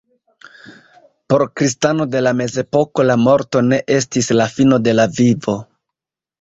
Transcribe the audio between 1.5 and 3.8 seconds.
kristano de la mezepoko la morto